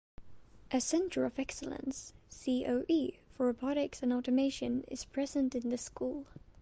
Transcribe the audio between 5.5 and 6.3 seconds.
in this school.